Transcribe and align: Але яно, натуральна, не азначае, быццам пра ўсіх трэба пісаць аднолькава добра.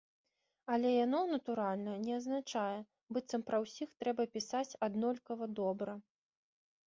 Але 0.75 0.91
яно, 1.05 1.19
натуральна, 1.33 1.91
не 2.05 2.13
азначае, 2.19 2.79
быццам 3.17 3.41
пра 3.49 3.57
ўсіх 3.65 3.89
трэба 4.01 4.23
пісаць 4.37 4.77
аднолькава 4.87 5.45
добра. 5.61 5.93